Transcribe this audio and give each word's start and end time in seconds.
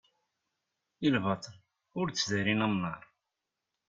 i 1.05 1.07
lbaṭel 1.15 1.55
ur 1.99 2.07
tteddarin 2.09 2.65
amnaṛ 2.65 3.01